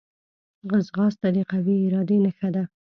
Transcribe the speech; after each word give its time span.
ځغاسته 0.87 1.27
د 1.35 1.37
قوي 1.51 1.75
ارادې 1.87 2.17
نښه 2.25 2.49
ده 2.55 2.63